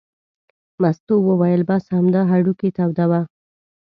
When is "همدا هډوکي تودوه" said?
1.95-3.21